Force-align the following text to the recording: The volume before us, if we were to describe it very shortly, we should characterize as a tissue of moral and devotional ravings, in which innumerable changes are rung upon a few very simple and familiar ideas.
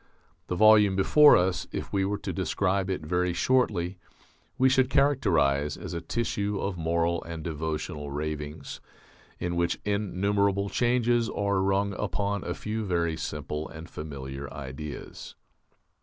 The 0.47 0.55
volume 0.55 0.95
before 0.95 1.37
us, 1.37 1.67
if 1.71 1.93
we 1.93 2.05
were 2.05 2.17
to 2.17 2.33
describe 2.33 2.89
it 2.89 3.01
very 3.05 3.33
shortly, 3.33 3.99
we 4.57 4.67
should 4.67 4.89
characterize 4.89 5.77
as 5.77 5.93
a 5.93 6.01
tissue 6.01 6.59
of 6.59 6.75
moral 6.75 7.23
and 7.23 7.43
devotional 7.43 8.09
ravings, 8.09 8.81
in 9.37 9.55
which 9.55 9.79
innumerable 9.85 10.69
changes 10.69 11.29
are 11.29 11.61
rung 11.61 11.93
upon 11.99 12.43
a 12.43 12.55
few 12.55 12.83
very 12.83 13.15
simple 13.15 13.69
and 13.69 13.91
familiar 13.91 14.51
ideas. 14.51 15.35